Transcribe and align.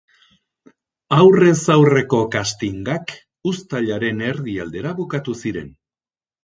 Aurrez 1.17 1.59
aurreko 1.75 2.23
castingak 2.37 3.15
uztailaren 3.53 4.27
erdialdera 4.33 4.97
bukatu 5.03 5.41
ziren. 5.45 5.75